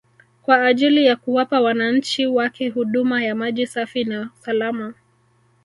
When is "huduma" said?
2.69-3.23